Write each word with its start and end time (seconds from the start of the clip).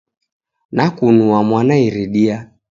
Nakunua 0.75 1.39
mwana 1.49 1.75
iridia. 1.87 2.37